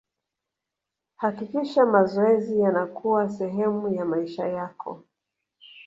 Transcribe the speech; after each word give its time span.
hakikisha 1.15 1.85
mazoezi 1.85 2.59
yanakuwa 2.61 3.29
sehemu 3.29 3.89
ya 3.93 4.05
maisha 4.05 4.47
yako 4.47 5.03